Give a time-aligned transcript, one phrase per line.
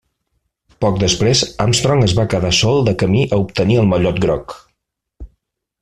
[0.85, 4.57] Poc després Armstrong es va quedar sol de camí a obtenir el Mallot groc.